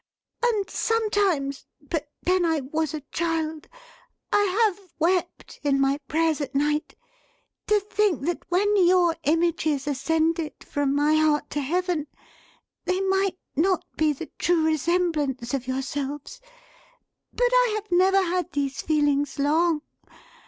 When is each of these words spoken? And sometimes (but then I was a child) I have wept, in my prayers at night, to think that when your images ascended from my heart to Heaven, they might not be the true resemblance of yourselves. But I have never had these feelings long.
And 0.43 0.67
sometimes 0.67 1.67
(but 1.79 2.09
then 2.23 2.43
I 2.43 2.61
was 2.61 2.95
a 2.95 3.01
child) 3.11 3.69
I 4.33 4.45
have 4.45 4.89
wept, 4.97 5.59
in 5.61 5.79
my 5.79 5.99
prayers 6.07 6.41
at 6.41 6.55
night, 6.55 6.95
to 7.67 7.79
think 7.81 8.21
that 8.25 8.41
when 8.49 8.83
your 8.87 9.15
images 9.25 9.85
ascended 9.85 10.53
from 10.63 10.95
my 10.95 11.17
heart 11.17 11.51
to 11.51 11.61
Heaven, 11.61 12.07
they 12.85 12.99
might 12.99 13.37
not 13.55 13.85
be 13.95 14.11
the 14.11 14.31
true 14.39 14.65
resemblance 14.65 15.53
of 15.53 15.67
yourselves. 15.67 16.41
But 17.31 17.51
I 17.51 17.73
have 17.75 17.91
never 17.91 18.23
had 18.23 18.51
these 18.53 18.81
feelings 18.81 19.37
long. 19.37 19.83